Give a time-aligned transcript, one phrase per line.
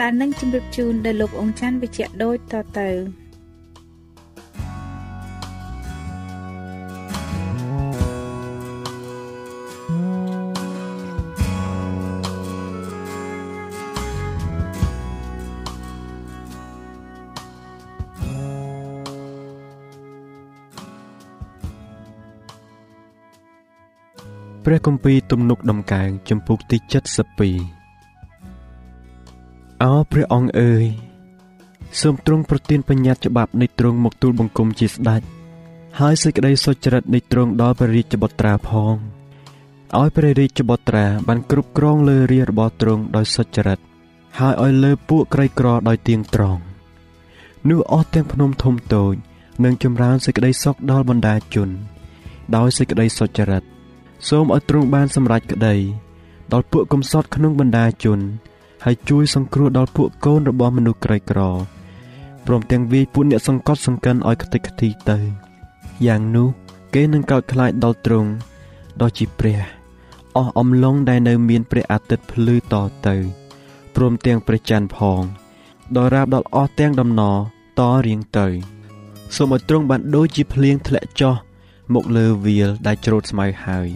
[0.00, 2.90] ដែលនឹងជម្រាបជូនដល់លោកអង្ចាន់វិជ្ជៈដូចតទៅ
[24.68, 27.75] ព្រះគម្ពីរទំនុកដំកើងចំពុកទី72
[29.84, 30.84] អោព្រះអង្គអើយ
[32.00, 35.22] សូមទ្រង់ប្រទានបញ្ញត្តិច្បាប់នៃទ្រង់មកទូលបង្គំជាស្ដេច
[36.00, 38.94] ហើយសេចក្តីសុចរិតនៃទ្រង់ដល់ព្រះរាជបុត្រាផង
[39.98, 43.78] ឲ្យព្រះរាជបុត្រាបានគ្រប់គ្រងលើរាជរបស់ទ្រង់ដោយសុចរិត
[44.38, 46.62] ហើយឲ្យលើពួកក្រីក្រដោយទៀងត្រង់
[47.68, 49.14] នោះអស់ទាំងភ្នំធំតូច
[49.64, 51.68] នឹងចម្រើនសេចក្តីសុខដល់បណ្ដាជន
[52.56, 53.62] ដោយសេចក្តីសុចរិត
[54.28, 55.74] សូមឲ្យទ្រង់បានសម្រេចក្តី
[56.52, 58.20] ដល់ពួកកំសត់ក្នុងបណ្ដាជន
[58.88, 61.40] ហើយជួយសង្គ្រោះដល់ពួកកូនរបស់មនុស្សក្រីក្រ
[62.46, 65.18] ព្រមទាំងវាយពួកអ្នកសង្កត់សង្កិនឲ្យខ្ទេចខ្ទីទៅ
[66.06, 66.48] យ៉ាងនោះ
[66.94, 68.30] គេនឹងកោតខ្លាចដល់ទ្រង់
[69.00, 69.58] ដ៏ជាព្រះ
[70.36, 72.74] អស់អំឡុងដែលនៅមានព្រះអាទិត្យភ្លឺត
[73.06, 73.16] ទៅ
[73.94, 75.22] ព្រមទាំងព្រះច័ន្ទផង
[75.96, 77.36] ដល់រាបដល់អស់ទាំងដំណរ
[77.78, 78.46] តរៀងទៅ
[79.36, 81.34] សូមឲ្យទ្រង់បានដូចជាភ្លៀងធ្លាក់ចុះ
[81.94, 83.88] មកលើវាលដែលច្រូតស្មៅហើយ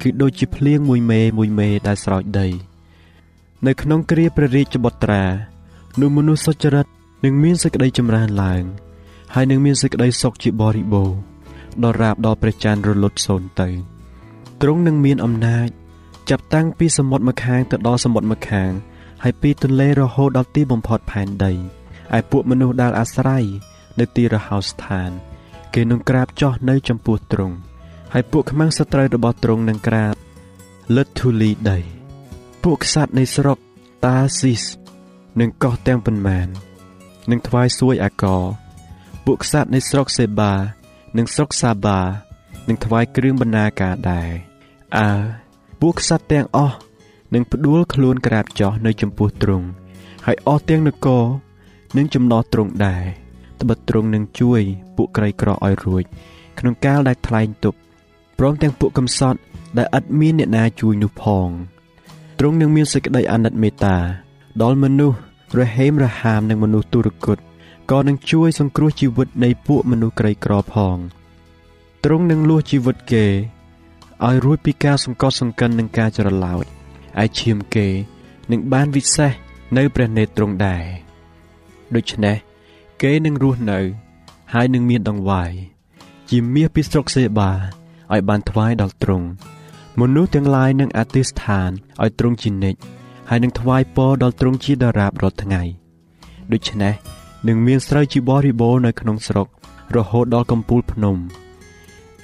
[0.00, 2.67] គឺដូចជាភ្លៀងមួយមេមួយមេដែលស្រោចដី
[3.66, 5.24] នៅក្នុងគ្រាព្រះរាជបុត្រា
[6.00, 6.86] នោះមនុស្សសុចរិត
[7.24, 8.64] នឹងមានសេចក្តីចម្រើនឡើង
[9.34, 11.18] ហើយនឹងមានសេចក្តីសុខជាបរិបូរណ៍
[11.82, 13.68] ដល់រាបដល់ព្រះច័ន្ទរលត់សូន្យទៅ
[14.60, 15.68] ទ្រង់នឹងមានអំណាច
[16.30, 18.70] ចាប់តាំងពីសមុទ្រម្ខាងទៅដល់សមុទ្រម្ខាង
[19.22, 21.52] ហើយពីទន្លេរហូតដល់ទីបំផុតផែនដី
[22.16, 23.44] ឯពួកមនុស្សដែលអាស្រ័យ
[23.98, 25.10] នៅទីរហោស្ថាន
[25.74, 27.56] គេនឹងក្រាបចុះនៅចំពោះទ្រង់
[28.12, 30.14] ហើយពួកខ្មាំងសត្រូវរបស់ទ្រង់នឹងក្រាប
[30.96, 31.97] លិតធូលីដី
[32.64, 33.58] ពួកក្សត្រនៃស្រុក
[34.04, 34.64] តាស៊ីស
[35.40, 36.48] និងកោះទាំងប៉ុន្មាន
[37.30, 38.36] នឹងថ្វាយសួយអាកោ
[39.24, 40.52] ពួកក្សត្រនៃស្រុកសេបា
[41.16, 42.00] និងស្រុកសាបា
[42.68, 44.30] នឹងថ្វាយគ្រឿងបណ្ណាការដែរ
[44.98, 45.10] អើ
[45.80, 46.76] ពួកក្សត្រទាំងអស់
[47.34, 49.66] នឹងផ្ដួលខ្លួនក្រាបចុះនៅចំពោះទ្រង់
[50.26, 51.24] ហើយអស់ទាំងនគរ
[51.96, 53.04] នឹងចំណោះទ្រង់ដែរ
[53.60, 54.62] ត្បិតទ្រង់នឹងជួយ
[54.96, 56.04] ពួកក្រីក្រឲ្យរួច
[56.58, 57.78] ក្នុងកាលដែលថ្លែងទប់
[58.38, 59.38] ព្រមទាំងពួកកំសត់
[59.78, 61.48] ដែលឥតមានអ្នកណាជួយនោះផង
[62.40, 63.96] ទ្រង់នឹងមានសេចក្តីអាណិតមេត្តា
[64.62, 65.18] ដល់មនុស្ស
[65.58, 67.38] រហេមរហាមនិងមនុស្សទុរគត
[67.90, 70.96] ក៏នឹងជួយសង្គ្រោះជីវិតនៃពួកមនុស្សក្រីក្រផង
[72.04, 73.26] ទ្រង់នឹងលួសជីវិតគេ
[74.26, 76.64] ឲ្យរួចពីការសង្កត់សង្កិននិងការច្រឡោត
[77.22, 77.86] ឯឈាមគេ
[78.50, 79.32] នឹងបានវិសេស
[79.76, 80.84] នៅព្រះនេត្រទ្រង់ដែរ
[81.94, 82.36] ដូច្នេះ
[83.02, 83.80] គេនឹងរស់នៅ
[84.52, 85.52] ហើយនឹងមានដង្វាយ
[86.30, 87.50] ជាមាសពីស្រុកសេបា
[88.12, 89.28] ឲ្យបានថ្វាយដល់ទ្រង់
[90.00, 91.70] មនុស្សទាំងឡាយនឹងអធិស្ឋាន
[92.02, 92.80] ឲ្យទ្រង់ជានិច្ច
[93.28, 95.62] ហើយនឹងថ្វាយពរដល់ទ្រង់ជាដរាបរាល់ថ្ងៃ
[96.52, 96.94] ដូច្នេះ
[97.48, 99.48] នឹងមានស្រូវជាបរិបូរនៅក្នុងស្រុក
[99.96, 101.16] រហូតដល់កំពូលភ្នំ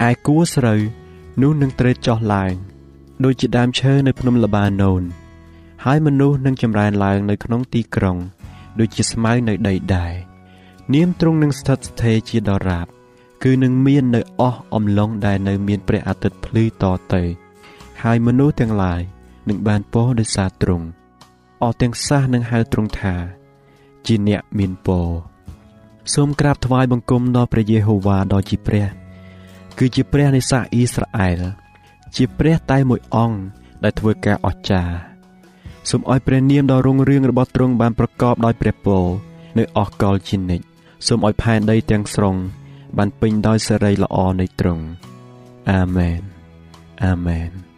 [0.08, 0.80] ឯគួស្រូវ
[1.42, 2.54] នោះនឹងត្រេកចុះឡើង
[3.24, 5.02] ដូចជាដើមឈើនៅភ្នំលបាណូន
[5.84, 8.16] ហើយមនុស្សនឹងចម្រើនឡើងនៅក្នុងទីក្រុង
[8.78, 10.14] ដូចជាស្មៅនៅដីដែរ
[10.94, 12.86] នាមទ្រង់នឹងស្ថិតស្ថេរជាដរាប
[13.44, 16.84] គឺនឹងមាននៅអស់អំឡុងដែលនៅមានព្រះអាទិត្យភ្លឺត
[17.14, 17.43] ទៅ
[18.04, 19.02] ហើយមនុស្សទាំងឡាយ
[19.48, 20.86] នឹងបានពរដោយសារទ្រង់
[21.62, 23.14] អស់ទាំងសះនឹងហៅទ្រង់ថា
[24.06, 25.08] ជាអ្នកមានពរ
[26.14, 28.86] សូមក្រាបថ្វាយបង្គំដល់ព្រះយេហូវ៉ាដ៏ជាព្រះ
[29.78, 31.40] គឺជាព្រះនៃសាសអ៊ីស្រាអែល
[32.16, 33.38] ជាព្រះតែមួយអង្គ
[33.82, 34.94] ដែលធ្វើការអស្ចារ្យ
[35.90, 39.04] សូមឲ្យព្រះនាមដ៏រុងរឿងរបស់ទ្រង់បានប្រកបដោយព្រះពរ
[39.58, 40.64] នៅអស់កលជានិច្ច
[41.06, 42.36] សូមឲ្យផែនដីទាំងស្រុង
[42.96, 44.84] បានពេញដោយសេរីល្អនៃទ្រង់
[45.70, 46.20] អាមែន
[47.04, 47.73] អាមែន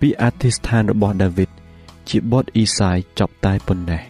[0.00, 1.50] ពីអធិស្ឋានរបស់ដាវីត
[2.08, 4.02] ជាបទអ៊ីសាយចប់តែប៉ុណ្ណេះ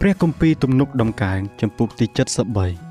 [0.00, 2.06] ព្រះគម្ពីរទំនុកដំកើងចំពុកទី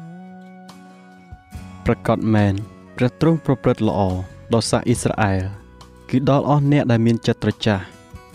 [0.10, 2.54] 73ប្រកាសមែន
[2.98, 4.00] ព្រះទ្រង់ប្រព្រឹត្តល្អ
[4.54, 5.42] ដល់សាសអ៊ីស្រាអែល
[6.10, 7.78] គឺដល់អស់អ្នកដែលមានចិត្តត្រចះ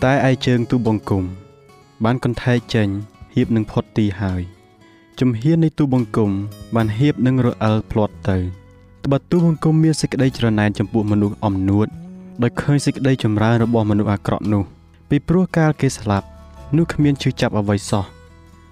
[0.03, 1.25] តែឯជើងទូបង្គំ
[2.03, 2.87] បានកន្ធែកចេញ
[3.33, 4.41] ហៀបនឹងផុតទីហើយ
[5.19, 6.31] ជំហាននៃទូបង្គំ
[6.75, 8.37] បានហៀបនឹងរអិលផ្លាត់ទៅ
[9.05, 11.87] ត្បិតទូបង្គំមានសេចក្តីច្រណែនចំពោះមនុស្សអំនួត
[12.43, 14.63] ដោយឃើញសេចក្តីចម្រើនរបស់មនុស្សអាក្រក់នោះ
[15.09, 16.27] ពីព្រោះកាលគេស្លាប់
[16.75, 18.05] នោះគ្មានជឿចាប់អ្វីសោះ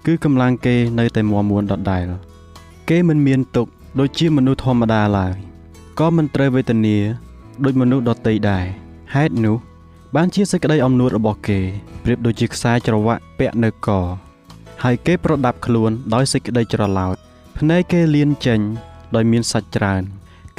[0.06, 2.06] គឺកម្លាំងគេនៅតែមាំមួនដដែល
[2.88, 3.66] គេមិនមានទុក
[3.98, 5.34] ដូចជាមនុស្សធម្មតាឡើយ
[5.98, 6.96] ក៏មិនត្រូវវេទនា
[7.64, 8.64] ដូចមនុស្សដទៃដែរ
[9.14, 9.56] ហេតុនោះ
[10.14, 11.60] បានជាសេចក្តីអំនួតរបស់គេ
[12.04, 13.88] ប្រៀបដូចជាខ្សែច្រវាក់ពាក់នៅក
[14.82, 17.16] ហើយគេប្រដាប់ខ្លួនដោយសេចក្តីច្រឡោត
[17.58, 18.60] ភ្នែកគេលៀនចេញ
[19.14, 20.02] ដោយមានសាច់ច្រើន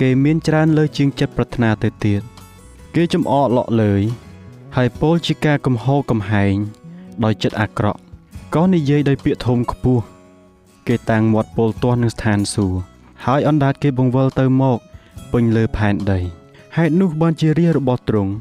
[0.02, 2.22] គេមានច្រើនលើជាងចិត្តប្រាថ្នាទៅទៀត
[2.96, 4.02] គេចំអកលក់លើយ
[4.76, 6.56] ហើយពោលជាការកំហោកំហែង
[7.24, 8.00] ដោយចិត្តអាក្រក់
[8.56, 10.04] ក៏និយាយដោយពាក្យធំខ្ពស់
[10.88, 12.80] គេតាំងមាត់ពោលទាស់នឹងស្ថានសួគ៌
[13.26, 14.80] ហើយអណ្ដាតគេបង្វិលទៅមក
[15.32, 16.20] ពេញលើផែនដី
[16.78, 18.32] ហេតុនោះបានជារារបស់ទ្រង់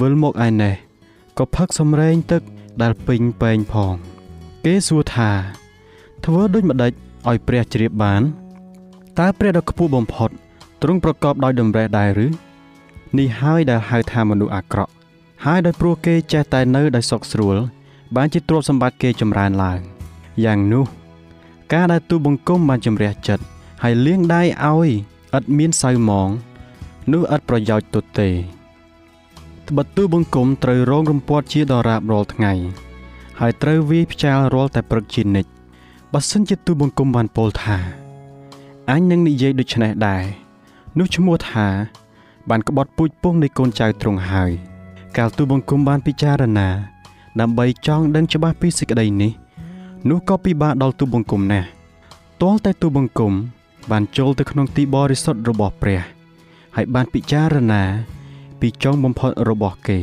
[0.00, 0.74] វិលមកឯនេះ
[1.38, 2.42] ក៏ផឹកសំរែងទឹក
[2.82, 3.94] ដែលពេញពេងផង
[4.64, 5.30] គេសួរថា
[6.24, 6.92] ធ្វើដូចម្ដេច
[7.28, 8.22] ឲ្យព្រះជ្រាបបាន
[9.18, 10.30] តើព្រះដ៏ខ្ពស់បំផុត
[10.82, 12.28] ទ្រង់ប្រកបដោយដំរេះដែរឬ
[13.18, 14.92] នេះហើយដែលហៅថាមនុស្សអាក្រក់
[15.44, 17.56] ហើយដោយព្រោះគេចេះតែនៅដោយសុខស្រួល
[18.16, 19.78] បានជាទ្រព្យសម្បត្តិគេចម្រើនឡើង
[20.44, 20.84] យ៉ាងនោះ
[21.72, 23.44] ការដែលទូបង្គំបានជំរះចិត្ត
[23.82, 24.90] ហើយលាងដៃឲ្យ
[25.36, 26.28] ឥតមានសៅហ្មង
[27.12, 28.28] នោះឥតប្រយោជន៍ទុតទេ
[29.68, 32.52] ត្បិតទូបង្គំត្រូវរងរំពាត់ជាដរាបរាល់ថ្ងៃ
[33.40, 35.50] ហើយត្រូវវាយផ្ចាលរាល់តែព្រឹកជានិច្ច
[36.12, 37.78] បើសិនជាទូបង្គំបានពោលថា
[38.90, 40.24] អញនឹងនិយាយដូច្នេះដែរ
[40.98, 41.66] នោះឈ្មោះថា
[42.50, 44.50] បានក្បត់ពូជពងនៃកូនចៅទ្រង់ហើយ
[45.16, 46.68] កាលទូបង្គំបានពិចារណា
[47.40, 49.32] ដើម្បីចង់ដឹងច្បាស់ពីសេចក្តីនេះ
[50.08, 51.68] នោះក៏ពិបាកដល់ទូបង្គំណាស់
[52.42, 53.32] ទាល់តែទូបង្គំ
[53.90, 56.00] បានចូលទៅក្នុងទីបរិសុទ្ធរបស់ព្រះ
[56.76, 57.82] ហើយបានពិចារណា
[58.60, 60.00] ពីចុងបំផុតរបស់គេ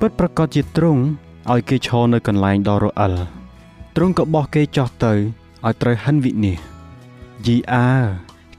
[0.00, 1.02] ពិតប្រកបជាទ្រង់
[1.52, 3.14] ឲ្យគេឈរនៅកន្លែងដ៏រអិល
[3.96, 7.90] ទ្រង់ក៏បោះគេចោះទៅឲ្យត្រូវហិនវិនិច្ឆ័យយីអើ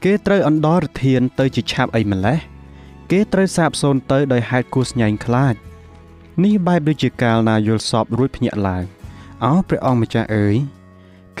[0.04, 2.38] គេត្រូវអណ្ដោរធានទៅជាឆាប់អីម្លេះ
[3.10, 5.54] គេត្រូវសាបសូន្យទៅដោយហេតុគួស្ញែងខ្លាច
[6.44, 8.84] នេះបែបដូចជាកាលណាយល់សពរួចភ្ញាក់ឡើង
[9.44, 10.56] អោព្រះអង្គម្ចាស់អើយ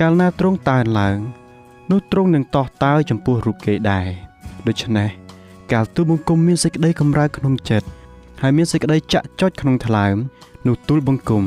[0.00, 1.18] កាលណាទ្រង់តើនឡើង
[1.90, 4.08] នោះទ្រង់នឹងតោះតើចំពោះរូបគេដែរ
[4.66, 5.10] ដូច្នេះ
[5.72, 7.86] កាលទូលបង្គំមានសេចក្តីកម្រើក្នុងចិត្ត
[8.40, 10.16] ហើយមានសេចក្តីចាក់ចុចក្នុងថ្លើម
[10.66, 11.44] នោះទូលបង្គំ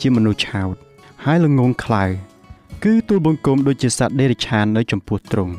[0.00, 0.74] ជាមនុស្សឆោត
[1.24, 2.04] ហើយល្ងងខ្លៅ
[2.84, 5.52] គឺទូលបង្គំដូចជាសត្វដេរិឆាននៅចំពោះទ្រង់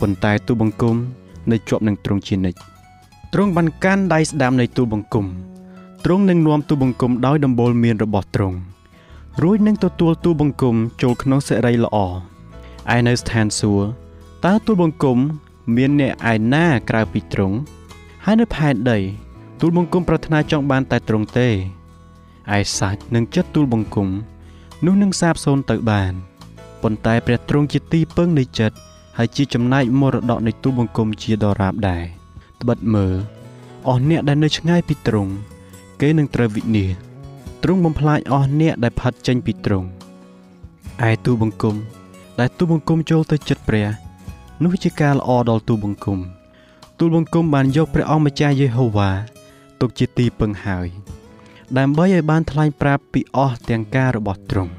[0.00, 0.96] ប៉ុន្តែទូលបង្គំ
[1.50, 2.58] នៅជាប់នឹងទ្រង់ជានិច្ច
[3.32, 5.26] ទ្រង់បានកាន់ដៃស្ដាំនៃទូលបង្គំ
[6.04, 8.56] ទ្រង់នឹងនាំទូលបង្គំដោយដំបូលមានរបស់ទ្រង់
[9.42, 11.96] រួចនឹងទទួលទូលបង្គំចូលក្នុងសេរីល្អ
[12.94, 13.86] ឯនៅស្ថានសួគ៌
[14.44, 15.18] តើទូលបង្គំ
[15.74, 17.56] មានអ្នកឯណាក្រៅពីទ្រង់
[18.24, 18.98] ហើយនៅផែនដី
[19.60, 21.48] ទូលបង្គំប្រាថ្នាចង់បានតែទ្រង់ទេ
[22.56, 24.08] ឯសាច់នឹងចិត្តទូលបង្គំ
[24.84, 26.12] នោះនឹងសាបសូន្យទៅបាន
[26.82, 28.76] ប៉ុន្តែព្រះទ្រង់ជាទីពឹងនៃចិត្ត
[29.18, 32.04] ហើយជាចំណែកមរតកនៃទូលបង្គំជាដរាបដែរ
[32.60, 33.14] ត្បិតមើល
[33.88, 35.32] អស់អ្នកដែលនៅឆ្ងាយពីទ្រង់
[36.00, 36.90] គេនឹងត្រូវវិនាស
[37.62, 39.88] ទ្រង់បំផ្លាញអស់អ្នកដែលផាត់ចេញពីទ្រង់
[41.08, 41.76] ឯទូបង្គំ
[42.40, 44.05] ដែលទូបង្គំចូលទៅចិត្តព្រះ
[44.64, 46.18] នោះជាការល្អដល់ទូបង្គំ
[46.98, 49.10] ទូលបង្គំបានយកព្រះអង្គម្ចាស់យេហូវ៉ា
[49.80, 50.88] ទុកជាទីពឹងហើយ
[51.78, 54.72] ដើម្បីឲ្យបានថ្លែងប្រាប់ពីអស់ទាំងការរបស់ទ្រង់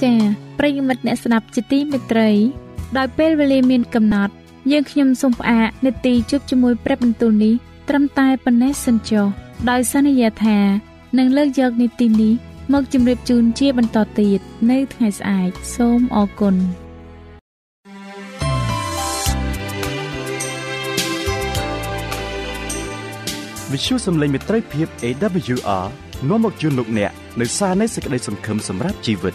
[0.00, 0.16] ចា៎
[0.58, 2.30] ប្រិយមិត្តអ្នកស្ដាប់ជាទីមេត្រី
[2.96, 4.34] ដោយពេលវេលាមានកំណត់
[4.70, 7.54] យើងខ្ញុំសូមផ្អាកនេតិជប់ជាមួយព្រឹបបន្ទូលនេះ
[7.88, 9.26] ត្រឹមតែប៉ុណ្ណេះសិនចុះ
[9.70, 10.58] ដោយសន្យាថា
[11.18, 12.32] នឹងលើកយកនីតិនេះ
[12.72, 14.40] មកជម្រាបជូនជាបន្តទៀត
[14.70, 16.56] នៅថ្ងៃស្អែកសូមអរគុណ
[23.70, 25.86] វិទ្យុសំឡេងមេត្រីភាព AWR
[26.28, 29.34] នាំមកជូនលោកអ្នកនៅសារនៃសេចក្តីសង្ឃឹមសម្រាប់ជីវិត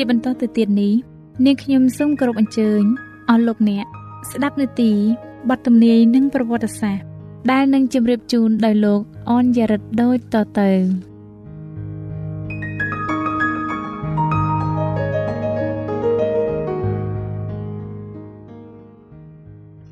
[0.02, 0.94] ាបន្តទៅទៀតនេះ
[1.44, 2.82] នាងខ្ញុំសូមគោរពអញ្ជើញ
[3.28, 3.86] អស់លោកអ្នក
[4.30, 4.92] ស្ដាប់នាទី
[5.48, 7.04] បទទំនាយនិងប្រវត្តិសាស្ត្រ
[7.50, 9.00] ដែលនឹងជម្រាបជូនដោយលោក
[9.30, 10.70] អនយរិទ្ធដូចតទៅ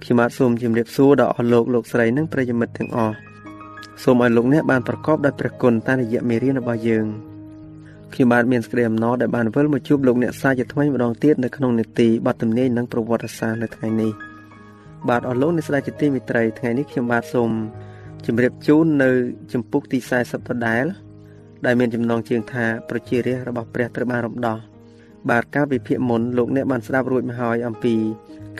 [0.03, 3.15] ខ្ញុំបាទសូមជម្រាបសួរដល់អស់លោកលោកស្រីនិងប្រិយមិត្តទាំងអស់
[4.03, 7.09] សូមឲ្យលោកអ្នកបានប្រកបដោយព្រះគុណតាមរយៈមេរៀនរបស់យើង
[8.15, 14.13] ខ្ញុំបាទមានសេចក្តីអំណរដែលបានវិលមកជួបលោកអ្នកសាជាថ្មីម្ដងទៀតនៅក្នុងនេតិបទទំនាយនិងប្រវត្តិសាស្ត្រនៅថ្ងៃនេះ
[15.09, 17.51] បាទអស់លោកអ្នកស្ដាប់ជាទីមេត្រីថ្ងៃនេះខ្ញុំបាទសូម
[18.27, 19.11] ជម្រាបជូននៅ
[19.53, 20.85] ចម្ពោះទី40ដដែល
[21.67, 24.59] ដែលមានចំណងជើងថាប្រជារាស្ត្ររបស់ព្រះត្រូវបានរំដោះ
[25.31, 27.95] បាទការវិភាគមុនលោកអ្នកបានស្ដាប់រួចមកហើយអំពី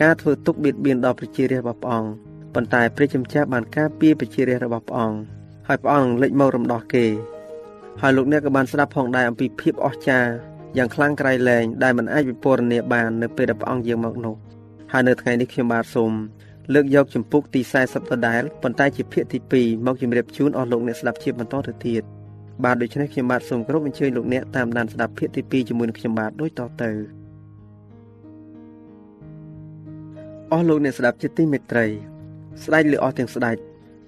[0.01, 2.09] ការធ្វើទុកបៀតបៀនដល់ប្រជារាស្ត្ររបស់ព្រះអង្គ
[2.53, 5.17] ប៉ុន្តែព្រះជាម្ចាស់បានការពារប្រជារាស្ត្ររបស់ព្រះអង្គ
[5.67, 7.05] ហើយព្រះអង្គលេចមករំដោះគេ
[8.01, 10.31] ហើយលោកអ្នកក៏បានស្ដាប់ផងដែរអំពីភាពអស្ចារ្យ
[10.77, 14.35] យ៉ាងខ្លាំងក្រៃលែងដែលមិនអាចវិពណ៌នាបាននៅពេលដែលព្រះអង្គយាងមកនោះ
[14.91, 16.11] ហើយនៅថ្ងៃនេះខ្ញុំបាទសូម
[16.73, 22.03] លើកយកចម្ពោះទី40ដដែលប៉ុន្តែជាភាគទី2មកជម្រាបជូនអស់លោកអ្នកស្ដាប់ជាបន្តទៅទៀត
[22.63, 26.91] បាទដូច្នេះខ្ញុំបាទសូមគោរពអញ្ជើញលោកអ្នកតាមដានស្ដាប់ភាគទី2ជាមួយនឹងខ្ញុំបាទដូចតទៅ
[30.51, 31.85] អស់លោកអ្នកស្ដាប់ជាទីមេត្រី
[32.63, 33.57] ស្ដេចលើអស់ទាំងស្ដេច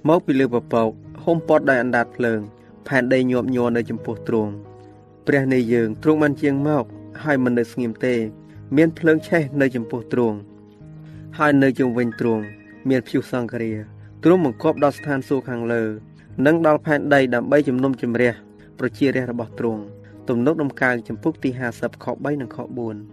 [0.09, 0.89] មកពីលើពពក
[1.23, 2.41] ហុំព័ទ្ធដោយអណ្ដាតភ្លើង
[2.87, 4.51] ផែនដីញាប់ញ័រនៅចំពោះទ្រង់
[5.27, 6.83] ព្រះនៃយើងទ្រង់បានជាងមក
[7.23, 8.15] ហើយមិននៅស្ងៀមទេ
[8.77, 10.37] មានភ្លើងឆេះនៅចំពោះទ្រង់
[11.37, 12.43] ហើយនៅជុំវិញទ្រង់
[12.89, 13.71] មានព្យុះសង្គ្រា
[14.23, 15.83] ទ្រង់បង្គាប់ដល់ស្ថានសួគ៌ខាងលើ
[16.45, 18.33] និងដល់ផែនដីដើម្បីជំនុំជម្រះ
[18.79, 19.81] ប្រជារាស្ត្ររបស់ទ្រង់
[20.29, 22.57] ទំនុកដំកើងចំពុកទី50ខ3និងខ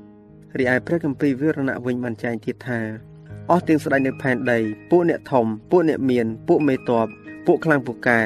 [0.03, 2.81] 4រីឯព្រះគម្ពីរវិរណៈវិញបានចែងទៀតថា
[3.51, 4.59] អស់ទាំងស្ដេចនៅផែនដី
[4.91, 7.09] ពួកអ្នកធំពួកអ្នកមាន ពួកមេតប
[7.47, 8.21] ពួកខ្លាំងពូកែ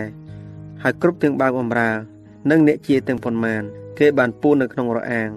[0.82, 1.90] ហើយគ្រប់ទាំងបាវបំរើ
[2.50, 3.62] និងអ្នកជាទាំងប៉ុន្មាន
[3.98, 5.30] គេបានពួននៅក្នុងរអាង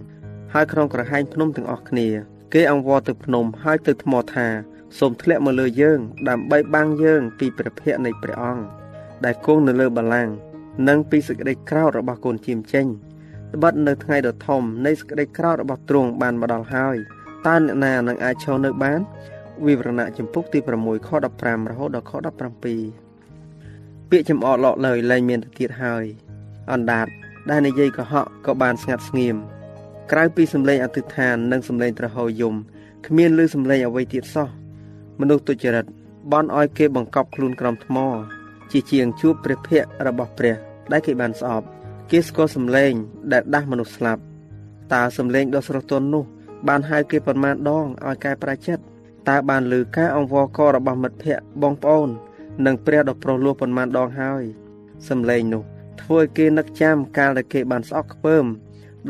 [0.53, 2.07] ហើយក្នុងក្រហែងភ្នំទាំងអស់គ្នា
[2.53, 4.47] គេអង្វរទៅភ្នំហើយទៅថ្មថា
[4.99, 8.63] សូមធ្លាក់មកលើយើង ដើម្បីបាំងយើង ពីព្រះភ័ក្ត្រនៃព្រះអង្គ
[9.25, 10.33] ដែលគង់នៅលើបល្ល័ង្ក
[10.87, 12.85] និងពីសេចក្តីក្រោធរបស់កូនជាមចេញ
[13.53, 16.97] ត្បិតនៅថ្ងៃដ៏ធំនៃសេចក្តីក្រោធរបស់ទ្រង់បានមកដល់ហើយ
[17.47, 18.99] តើអ្នកណានឹងអាចឈរនៅបាន
[19.65, 21.09] វិវរណៈចម្ពោះទី6ខ
[21.39, 22.13] 15រហូតដល់ខ
[22.61, 23.02] 17
[24.15, 26.05] ពាក្យចំអកលក់លើលែងមានទៅទៀតហើយ
[26.71, 27.07] អណ្ដាត
[27.49, 29.35] ដែលនិយាយកុហកក៏បានស្ងាត់ស្ងៀម
[30.11, 32.55] ក្រៅពីសម្លេងអធិដ្ឋាននិងសម្លេងត្រហោយំ
[33.07, 34.49] គ្មានឮសម្លេងអ្វីទៀតសោះ
[35.19, 35.85] មនុស្សទុច្ចរិត
[36.31, 37.97] បន់ឲ្យគេបង្កប់ខ្លួនក្រោមថ្ម
[38.71, 40.55] ជាជាងជួបព្រះភ័ក្ត្ររបស់ព្រះ
[40.91, 41.65] ដែលគេបានស្អប់
[42.11, 42.93] គេស្គាល់សម្លេង
[43.31, 44.21] ដែលដាស់មនុស្សស្លាប់
[44.93, 46.23] តើសម្លេងដ៏ស្រស់ទន់នោះ
[46.67, 48.83] បានហៅគេប៉ុន្មានដងឲ្យកែប្រែចិត្ត
[49.29, 52.09] តើបានឮការអង្វរករបស់មិត្តភ័ក្តិបងប្អូន
[52.65, 54.43] និងព្រះដ៏ប្រុសលោះប៉ុន្មានដងហើយ
[55.09, 55.63] សំឡេងនោះ
[56.01, 58.45] ធ្វើឲ្យគេនឹកចាំកាលដែលគេបានស្អប់ខ្ពើម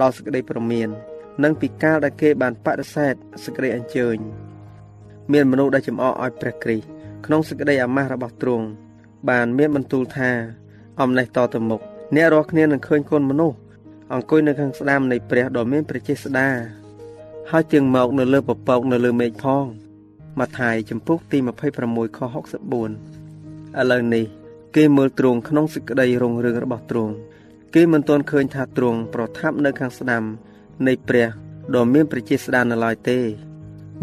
[0.01, 0.89] ដល់សេចក្តីប្រមាន
[1.43, 4.17] និងពីកាលដែលគេបានបដិសេធសេចក្តីអញ្ជើញ
[5.31, 6.87] មានមនុស្សដែលចំអកឲ្យព្រះគ្រីស្ទ
[7.25, 8.65] ក្នុងសេចក្តីអាម៉ាស់របស់ទ្រង់
[9.29, 10.31] បានមានបន្ទូលថា
[11.01, 11.81] អំណេះតទៅមុខ
[12.15, 13.57] អ្នករាល់គ្នានឹងឃើញកូនមនុស្ស
[14.13, 16.49] អង្គុយនៅខាងស្ដាំនៃព្រះដ៏មានព្រះចេស្តា
[17.51, 19.65] ហើយទៀងមកនៅលើពពកនៅលើមេឃផង
[20.39, 21.37] ម៉ាថាយចំពុកទី
[21.77, 23.22] 26ខ64
[23.79, 24.25] ឥឡូវនេះ
[24.75, 27.13] គេមើលទ្រង់ក្នុងសេចក្តីរុងរឿងរបស់ទ្រង់
[27.75, 30.23] គេមិនទាន់ឃើញថាទ្រង់ប្រថាប់នៅខាងស្ដាំ
[30.87, 31.27] នៃព្រះ
[31.75, 33.19] ដ៏មានប្រជាស្ដាននៅឡើយទេ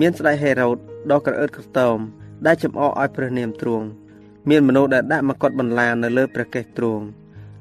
[0.01, 0.79] មានស្ដេចហេរ៉ូត
[1.11, 1.99] ដ៏ក្រអឺតក្រទម
[2.47, 3.87] ដែលចំអកឲ្យព្រះនាមទ្រង់
[4.49, 7.05] មានមនុស្សដែលដាក់មកត់បន្លានៅលើព្រះកេសទ្រង់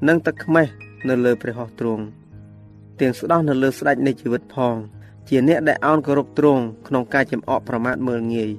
[0.08, 0.68] និងទឹកខ្មេះ
[1.10, 2.04] នៅលើព្រះហស្ថទ្រង់
[3.00, 4.76] ទាំងស្ដោះនៅលើស្ដេចនៃជីវិតផង
[5.30, 8.50] ជាអ្នកដែលអោនគោរពទ្រង់ក្នុងការចំអកប្រមាថមើលងាយ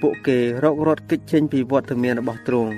[0.00, 2.72] ពួកគេរករត់គេចចេញពីវត្តមានរបស់ទ្រង់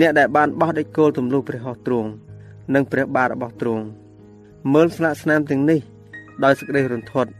[0.00, 2.08] អ្នកដែលបានបោះដេចគោលទម្លុះព្រះហស្ថទ្រង់
[2.74, 3.84] និងព្រះបាទរបស់ទ្រង់
[4.72, 5.80] មើលស្លាកស្នាមទាំងនេះ
[6.44, 7.30] ដោយសេចក្តីរន្ធត់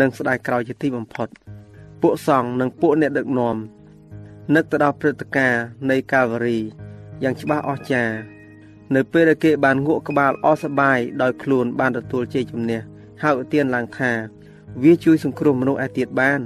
[0.00, 1.28] និងស្ដាយក្រោយជាទីបំផុត
[2.02, 3.56] ពួកសង្ឃនិងពួកអ្នកដឹកនាំ
[4.54, 6.58] នឹកទៅដល់ព្រឹត្តិការណ៍នៃកាវរី
[7.22, 8.14] យ៉ាងច្បាស់អស្ចារ្យ
[8.94, 12.80] នៅពេលដែលគេបានងក់ក្បាលអស់សបាយដោយខ្លួនបានទទួលជ័យជំនះ
[13.22, 14.12] ហើយឧទានឡើងថា
[14.82, 16.40] វាជួយសង្គ្រោះមនុស្សឯទៀតបាន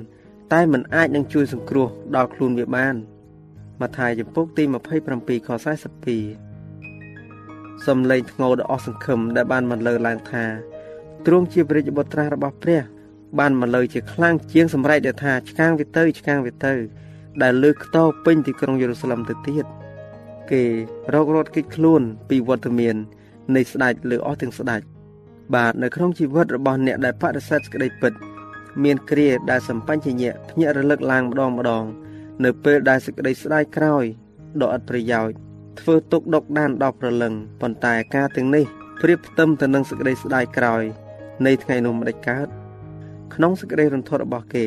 [0.53, 2.95] តែមិនអាចនឹងជួយសង្គ្រោះដល់ខ្លួនវាបាន
[3.81, 4.65] ម៉ាថាយចំពុកទី
[5.05, 5.49] 27ខ
[6.47, 10.45] 42សំឡេងធ្ងោដ៏អស់សង្ឃឹមដែលបានបន្លឺឡើងថា
[11.27, 12.83] ទ្រង់ជាព្រះរាជបុត្រារបស់ព្រះ
[13.39, 16.75] បានបន្លឺជាខ្លាំងជាងសម្រែកដែលថាឆ្កាងវាទៅឆ្កាងវាទៅ
[17.43, 19.67] ដែលលើកខ្ទោពេញទីក្រុងយេរូសាឡឹមទៅទៀត
[20.51, 20.63] គេ
[21.15, 22.97] រករត់គេចខ្លួនពីវត្តមាន
[23.57, 24.81] នៃស្ដេចលើអស់ទាំងស្ដេច
[25.55, 28.13] បាទនៅក្នុងជីវិតរបស់អ្នកដែលបដិសេធសេចក្តីពិត
[28.85, 31.85] មានគ្រាដែលសម្បញ្ញៈភ្ញាក់រលឹកឡើងម្ដងម្ដង
[32.45, 34.05] នៅពេលដែលសេចក្តីស្ដាយក្រោយ
[34.63, 35.37] ដ៏ឥតប្រយោជន៍
[35.81, 38.65] ធ្វើទុកដុកដានដល់ប្រលឹងប៉ុន្តែការទាំងនេះ
[39.03, 40.83] ប្រៀបផ្ទឹមទៅនឹងសេចក្តីស្ដាយក្រោយ
[41.47, 42.49] នៃថ្ងៃនោះមិនដាច់កើត
[43.35, 44.67] ក្នុងសេចក្តីរន្ធត់របស់គេ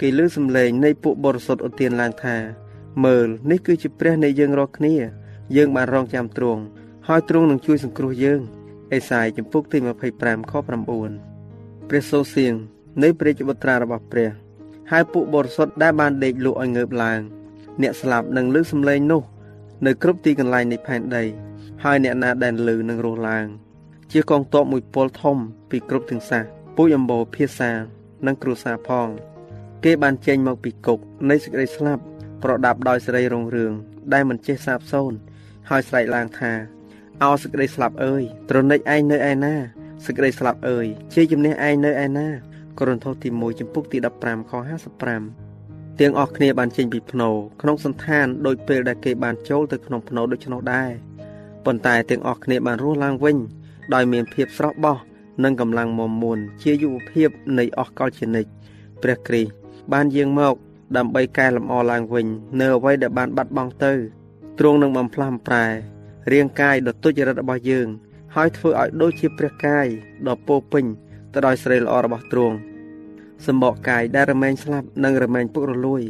[0.00, 2.36] គេលើសំឡេងនៃពួកបរិសុទ្ធឧទានឡើងថា
[3.04, 4.94] មើលនេះគឺជាព្រះនៃយើងរាល់គ្នា
[5.56, 6.62] យើងបានរងចាំទ្រង់
[7.08, 8.40] ហើយទ្រង់នឹងជួយសង្គ្រោះយើង
[8.92, 9.78] អេសាយចំពុកទី
[10.14, 12.54] 25ខ9ព្រះសូរសៀង
[13.02, 14.30] នៃព្រះជបុត្រារបស់ព្រះ
[14.90, 17.20] ហើយពួកបរិសុទ្ធដែលបានដេកលក់ឲ្យងើបឡើង
[17.82, 19.22] អ្នកស្លាប់នឹងលើសំឡេងនោះ
[19.86, 21.24] នៅគ្រប់ទីកន្លែងនៃផែនដី
[21.84, 23.46] ហើយអ្នកណាដែលលឺនឹងរស់ឡើង
[24.12, 25.36] ជាកងទ័ពមួយពលធំ
[25.70, 26.44] ពីគ្រប់ទាំងសាស
[26.76, 27.72] ពូជអម្បូរភាសា
[28.26, 29.08] និងគ្រួសារផង
[29.84, 30.98] គេបានចេញមកពីគុក
[31.30, 32.02] នៃសេចក្តីស្លាប់
[32.42, 33.72] ប្រដាប់ដោយសេរីរុងរឿង
[34.12, 35.18] ដែលមិនចេះសាបសូន្យ
[35.70, 36.52] ហើយស្រែកឡើងថា
[37.22, 39.54] អោសេចក្តីស្លាប់អើយត្រនិចឯងនៅឯណា
[40.04, 42.28] សេចក្តីស្លាប់អើយជាជំនះឯងនៅឯណា
[42.78, 44.52] កូរិនថូសទី1ចំពុកទី15ខ
[45.06, 47.28] 55ទាំងអស់គ្នាបានចេញពីភ្នោ
[47.62, 50.90] ក្នុងសន្តានដោយពេលដែលគេបានចូលទៅក្នុងភ្នោដូច្នោះដែរ
[51.64, 53.36] ប៉ុន្តែទាំងអស់គ្នាបានរស់ឡើងវិញ
[53.94, 54.98] ដោយមានភាពស្រស់បោះ
[55.44, 57.28] និងកម្លាំងមមួន ជាយុវភាព
[57.58, 58.50] នៃអស់កលជានិច្ច
[59.02, 59.50] ព្រះគ្រីស្ទ
[59.92, 60.54] បានយាងមក
[60.96, 62.26] ដើម្បីកែលម្អឡើងវិញ
[62.60, 63.92] នៅអ្វីដែលបានបាត់បង់ទៅ
[64.58, 65.66] ទ្រង់នឹងបំផ្លាស់បំប្រែ
[66.32, 67.88] រាងកាយដ៏ទុច្ចរិតរបស់យើង
[68.34, 69.86] ហើយធ្វើឲ្យដូចជាព្រះកាយ
[70.28, 70.84] ដ៏ពោពេញ
[71.33, 72.57] ទៅដោយស្រីល្អរបស់ទ្រង់
[73.47, 76.01] សម្បកកាយដែលរមែងស្លាប់និងរមែងពុករលួយ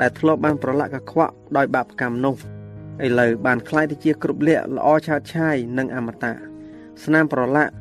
[0.00, 2.34] ដែលធ្លាប់បានប្រឡាក់កខ្វក់ដោយបាបកម្មនោះ
[3.04, 6.34] ឥឡូវបានคล้ายទៅជាគ្រប់លក្ខល្អឆើតឆាយនិងអមតៈ
[7.04, 7.72] ស្នាមប្រឡាក់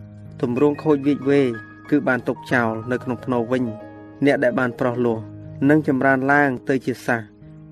[0.41, 1.41] ទម្រង់ខូចវិចវេ
[1.89, 3.63] គឺបានទុកចោលនៅក្នុងភ្នោវិញ
[4.25, 5.19] អ្នកដែលបានប្រោះលោះ
[5.69, 7.19] និងចម្រើនឡើងទៅជាសះ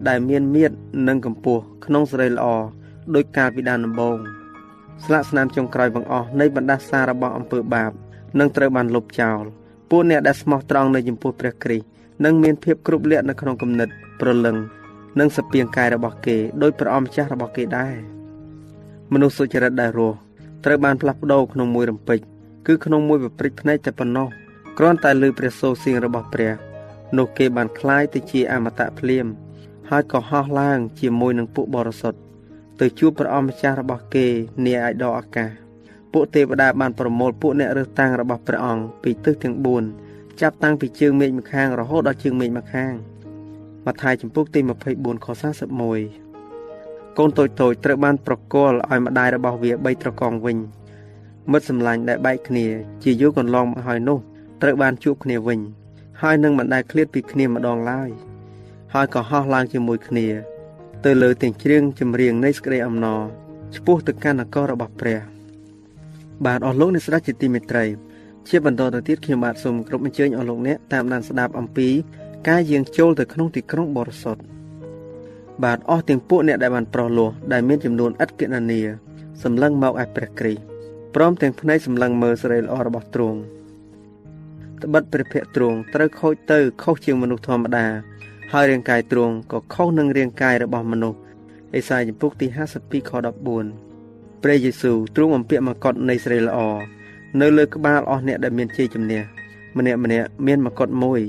[0.08, 0.71] ដែលមានមៀត
[1.08, 2.45] និងកម្ពស់ក្នុងសេរីល្អ
[3.15, 4.17] ដោយកាលពីដើមដំបូង
[5.04, 7.91] ស្លាកស្នាមចុងក្រោយបង្អស់នៃបណ្ដាសារបស់អំពើបាប
[8.39, 9.43] នឹងត្រូវបានលុបចោល
[9.89, 11.86] ពួកអ្នកដែលស្មោះត្រង់នៅចំពោះព្រះគ្រីស្ទ
[12.26, 13.89] នឹងមានភាពគ្រប់លក្ខនៅក្នុងគំនិត
[14.21, 14.58] ប្រលឹង
[15.19, 17.95] និងសពាងកាយរបស់គេដោយព្រះអម្ចាស់របស់គេដែរ
[19.13, 20.17] មនុស្សសុចរិតដែលរស់
[20.65, 22.19] ត្រូវបានផ្លាស់ប្ដូរក្នុងមួយរំពេច
[22.67, 24.28] គឺក្នុងមួយប្រព្រឹត្តភ្នែកតែប៉ុណ្ណោះ
[24.78, 26.52] គ្រាន់តែលើព្រះសូរសៀងរបស់ព្រះ
[27.17, 29.28] នោះគេបានคล้ายទៅជាអមតៈភ្លាម
[29.89, 32.19] ហើយក៏ហោះឡើង ជាមួយនឹងពួកបរិសុទ្ធ
[32.80, 34.28] ទៅជួបព្រះអម្ចាស់របស់គេ
[34.65, 35.50] នាឯដកអាកាស
[36.12, 39.57] ពួកទេវតាបានប្រមូលពួកអ្នករើសតាំងរបស់ព្រះអង្គពីទិសទាំង
[39.99, 42.92] 4ចាប់តាំងពីជើងមេឃម្ខាងរហូតដល់ជើងមេឃម្ខាង
[43.87, 44.61] ម៉ាថាយចំពុកទី
[44.92, 45.27] 24ខ
[46.23, 50.59] 41កូនតូចតូចត្រូវបានប្រគល់ឲ្យម្ដាយរបស់វាបីត្រកងវិញ
[51.53, 52.66] មិត្តសម្លាញ់ដែលបែកគ្នា
[53.03, 54.19] ជាយូរកន្លងមកហើយនោះ
[54.62, 55.61] ត្រូវបានជួបគ្នាវិញ
[56.23, 58.11] ហើយនឹងមិនដែលឃ្លាតពីគ្នាម្ដងឡើយ
[58.95, 60.27] ហើយក៏ហោះឡើងជាមួយគ្នា
[61.05, 63.23] ទៅលើទាំងជ្រៀងចម្រៀងនៃសេចក្តីអំណរ
[63.75, 65.36] ឆ្ពោះទៅកាន់នគររបស់ព្រះ
[66.44, 67.85] បាទអស់លោកអ្នកស្ដេចជាទីមេត្រី
[68.49, 71.88] ជាបន្តទៅទៀតខ្ញុំបាទសូមគ្រប់អញ្ជើញអស់លោកអ្នកតាមដានស្ដាប់អំពី
[72.49, 74.42] ការយាងចូលទៅក្នុងទីក្រុងបរិសុទ្ធ
[75.64, 78.81] បាទអស់ទាំងពួកអ្នកដែលបានប្រោះលោះដែលមានចំនួនឥតគណនា
[79.42, 80.62] សម្លឹងមកឯព្រះគ្រីស្ទ
[81.14, 83.38] ព្រមទាំងភ្នែកសម្លឹងមើលសេរីល្អរបស់ទ្រង់
[84.83, 87.87] ត្បិតព្រះភ័ក្ត្រទ្រង់ត្រូវខូចទៅខុសជាងមនុស្សធម្មតា
[88.53, 91.18] ហើយរាងកាយទ្រង់ក៏ខុសនឹងរាងកាយរបស់មនុស្ស
[91.75, 92.46] អេសាយចំពុកទី
[92.79, 93.12] 52ខ
[93.53, 93.86] 14
[94.42, 96.59] ព្រះយេស៊ូវទ្រង់បំពាក់មកុដនៃស្រីល្អ
[97.40, 99.20] នៅលើក្បាលអស់អ្នកដែលមានជ័យជំនះ
[99.79, 101.20] ម្នាក់ម្នាក់មានមកុដមួយ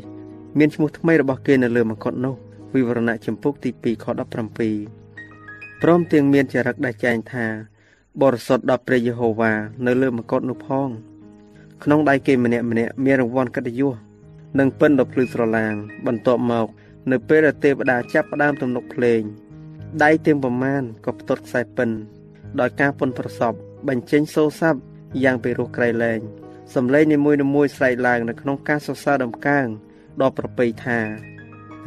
[0.58, 2.36] មានឈ្មោះថ្មីរបស់គេនៅលើមកុដនោះ
[2.74, 7.46] វិវរណៈចំពុកទី2ខ17ព្រមទាំងមានចរិតដែលចែងថា
[8.22, 9.52] បរិសុទ្ធដល់ព្រះយេហូវ៉ា
[9.86, 10.90] នៅលើមកុដនោះផង
[11.84, 13.96] ក្នុងដៃគេម្នាក់ម្នាក់មានរង្វាន់កិត្តិយស
[14.60, 15.74] និងពិនដ៏ភ្លឺស្រឡាង
[16.06, 16.68] បន្ទាប់មក
[17.12, 19.22] នៅពេលដែលទេវតាចាប់ផ្ដើមទំនុកភ្លេង
[20.04, 21.90] ដៃទាំងប្រមាណក៏ផ្ទាត់ខ្សែពិន
[22.60, 23.54] ដោយការពុនប្រសព
[23.88, 24.80] បញ្ចេញសូរស័ព្ទ
[25.24, 26.20] យ៉ាងពីរោះក្រៃលែង
[26.74, 29.68] សំឡេងនីមួយៗស្រែកឡើងនៅក្នុងការសរសើរដំកើង
[30.22, 31.00] ដ៏ប្រពៃថា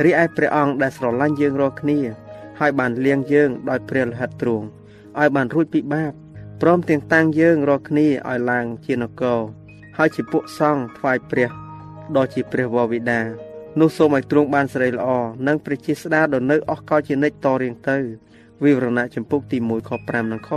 [0.04, 1.98] រីឯព្រះអង្គដែលស្រឡាញ់យើងរាល់គ្នា
[2.60, 4.66] ហើយបានលៀងយើងដោយព្រះលិហិតទ្រង់
[5.20, 6.12] ឲ្យបានរួចពីបាប
[6.62, 9.40] ព្រមទាំងតាំងយើងរាល់គ្នាឲ្យឡើងជានគរ
[9.96, 11.50] ហើយជាពួកសង្ឃថ្វាយព្រះ
[12.16, 13.20] ដ៏ជាព្រះវរបិតា
[13.80, 15.08] នោះសូមឲ្យទ្រង់បានសេរីល្អ
[15.46, 17.98] និងព្រះជាស្ដាដ៏នៅអស់កលជានិច្ចតរៀងទៅ
[18.64, 20.50] វិវរណៈចំពុកទី1ខ5និងខ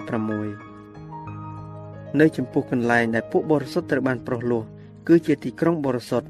[0.86, 4.63] 6នៅចំពោះកន្លែងដែលពួកបរិសុទ្ធត្រូវបានប្រោះលោះ
[5.08, 6.28] គឺជាទីក្រុងបរិសុទ្ធ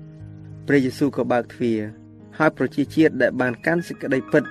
[0.67, 1.79] ព្រះយេស៊ូវក៏បើកទ្វារ
[2.37, 4.43] ហើយប្រជាជាតិដែលបានកាន់សេចក្តីពិត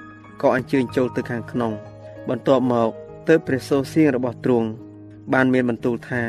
[0.42, 1.72] ក៏អញ្ជើញចូលទៅខាងក្នុង
[2.28, 2.90] បន្ទាប់មក
[3.28, 4.68] ទៅព្រះសូរសៀងរបស់ទ្រង់
[5.32, 6.22] បានមានបន្ទូលថា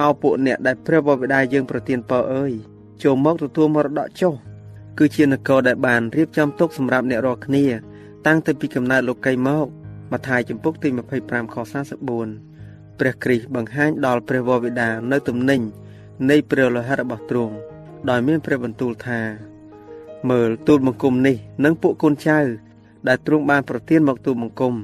[0.00, 2.52] អោពួកអ្នកដែលព្រះបិតាយើងប្រទានពរអើយ
[3.02, 4.34] ចូលមកទទួលមរតកចុះ
[4.98, 7.64] គឺជានគរដែលបានរៀបចំទុកសម្រាប់អ្នករាល់គ្នា
[8.26, 9.66] តាំងពីពីកំណើតលោកីមក
[10.10, 10.88] ម៉ាថាយចំពុកទី
[11.22, 11.56] 25ខ
[12.26, 15.60] 44ព្រះគ្រីស្ទបង្ហាញដល់ព្រះវរបិតានៅទំនិញ
[16.30, 17.54] នៃព្រះលោហិតរបស់ទ្រង់
[18.10, 19.20] ដោយមានព្រះបន្ទូលថា
[20.30, 22.38] មើលទូលបង្គំនេះនិងពួកកូនចៅ
[23.08, 24.74] ដែលទ្រង់បានប្រទានមកទូលបង្គំ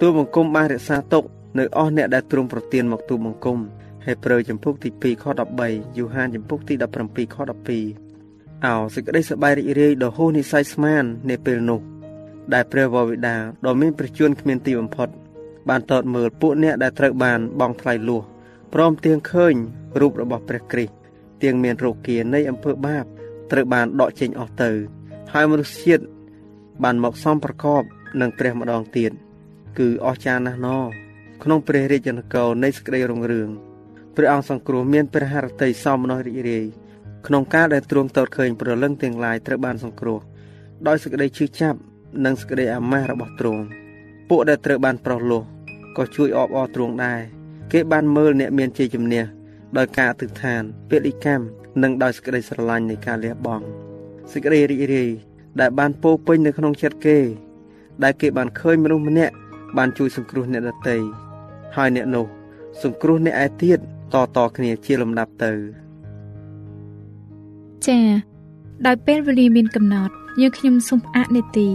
[0.00, 1.24] ទូលបង្គំបានរក្សាទុក
[1.58, 3.58] នៅអស់អ្នកដែលទ្រង់ប្រទានមកទូលបង្គំ
[4.06, 5.24] ហេព្រើរចំពុកទី2ខ
[5.60, 6.74] 13យូហានចំពុកទី
[7.04, 7.36] 17ខ
[8.00, 11.80] 12អោសេចក្តីសប្បាយរីករាយដ៏ហួសនិស័យស្មាននាពេលនោះ
[12.54, 15.08] ដែលព្រះវរបិតាដ៏មានព្រះជន្មគ្មានទីបំផុត
[15.68, 18.22] បានតតមើលពួកអ្នកដែលត្រូវបានបងថ្លៃលួស
[18.74, 19.54] ព្រមទាំងឃើញ
[20.00, 20.92] រូបរបស់ព្រះគ្រីស្ទ
[21.42, 23.04] ទាំងមានរោគានៃអំពើបាប
[23.52, 24.70] ត្រូវបានដកចេញអស់ទៅ
[25.32, 26.04] ហើយមនុស្សជាតិ
[26.84, 27.82] បានមកសំប្រកប
[28.20, 29.12] នឹងព្រះម្ដងទៀត
[29.78, 30.78] គឺអស្ចារ្យណាស់ណោ
[31.42, 33.48] ក្នុងព្រះរាជានគរនៃសេចក្តីរុងរឿង
[34.16, 36.66] ព្រះអង្គសង្គ្រោះមានព្រះハរតីសមនោះរីករាយ
[37.26, 40.20] ក្នុងការដែលទ្រង់តតឃើញប្រលឹងទាំងឡាយត្រូវបានសង្គ្រោះ
[40.86, 41.78] ដោយសេចក្តីឈឺចាប់
[42.24, 43.62] និងសេចក្តីអាម៉ាស់របស់ទ្រង់
[44.28, 45.42] ពួកដែលត្រូវបានប្រោះលោះ
[45.96, 47.20] ក៏ជួយអបអរទ្រង់ដែរ
[47.72, 49.24] គេបានមើលអ្នកមានជ័យជំនះ
[49.76, 51.44] ដោយការអធិដ្ឋានពលិកម្ម
[51.82, 53.64] និងដោយសេចក្តីស្រឡាញ់នៃការលះបង់
[54.32, 55.10] សេចក្តីរីករាយ
[55.60, 57.18] ដែលបានពោពេញនៅក្នុងចិត្តគេ
[58.02, 59.34] ដែលគេបានឃើញមនុស្សម្នាក់
[59.76, 60.96] បានជួយសង្គ្រោះអ្នកដទៃ
[61.76, 62.26] ហើយអ្នកនោះ
[62.82, 63.78] សង្គ្រោះអ្នកឯទៀត
[64.14, 65.52] តតគ្នាជាលំដាប់ទៅ
[67.86, 68.08] ចា៎
[68.86, 71.68] ដោយពេលវេលាមានកំណត់យើងខ្ញុំសូមផ្អាកនេតិ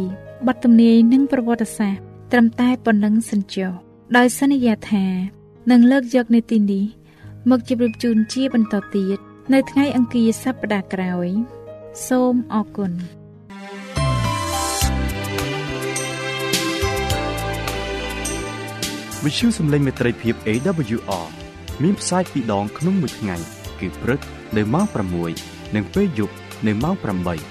[0.48, 3.72] បទទំនាយនិងប្រវត្តិសាស្ត្រត្រឹមតែប៉ុណ្ណឹងសិនចុះ
[4.18, 5.06] ដោយសន្យាថា
[5.72, 6.86] នឹងលើកយកនេតិនេះ
[7.50, 9.18] មកជម្រាបជូនជាបន្តទៀត
[9.54, 11.28] នៅថ្ងៃអង្គារសប្តាហ៍ក្រោយ
[12.08, 12.92] សូមអរគុណ
[19.24, 21.28] វិទ្យុសំឡេងមេត្រីភាព AWR
[21.84, 23.36] មានផ្សាយពីរដងក្នុងមួយថ្ងៃ
[23.80, 24.20] គឺព្រឹក
[24.58, 24.86] នៅម៉ោង
[25.32, 26.36] 6និងពេលយប់
[26.68, 27.51] នៅម៉ោង8